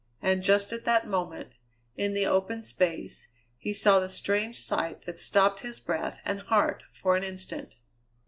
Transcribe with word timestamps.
And 0.19 0.41
just 0.41 0.73
at 0.73 0.83
that 0.85 1.05
moment, 1.05 1.51
in 1.95 2.15
the 2.15 2.25
open 2.25 2.63
space, 2.63 3.27
he 3.59 3.71
saw 3.71 3.99
the 3.99 4.09
strange 4.09 4.55
sight 4.59 5.03
that 5.03 5.19
stopped 5.19 5.59
his 5.59 5.79
breath 5.79 6.21
and 6.25 6.41
heart 6.41 6.81
for 6.89 7.15
an 7.15 7.23
instant. 7.23 7.75